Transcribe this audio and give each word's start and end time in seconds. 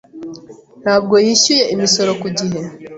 ntabwo 0.83 1.15
yishyuye 1.25 1.63
imisoro 1.73 2.11
ku 2.21 2.27
gihe. 2.37 2.59